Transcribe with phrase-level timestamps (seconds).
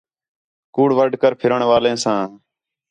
[0.73, 2.21] کُوڑ وڈھ کر پِھرݨ والیں ساں